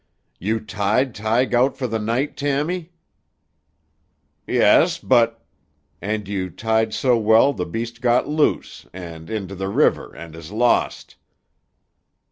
"You 0.39 0.59
tied 0.59 1.13
Tige 1.13 1.53
out 1.53 1.77
for 1.77 1.87
tuh 1.87 1.99
night, 1.99 2.35
Tammy?" 2.35 2.91
"Yes, 4.47 4.97
but——" 4.97 5.39
"And 6.01 6.27
you 6.27 6.49
tied 6.49 6.91
so 6.91 7.19
well 7.19 7.53
tuh 7.53 7.65
beast 7.65 8.01
got 8.01 8.27
loose, 8.27 8.87
and 8.93 9.29
into 9.29 9.55
tuh 9.55 9.67
river 9.67 10.11
and 10.11 10.35
is 10.35 10.51
lost." 10.51 11.17